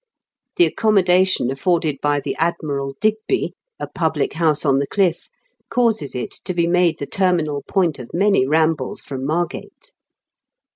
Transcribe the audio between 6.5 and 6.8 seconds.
be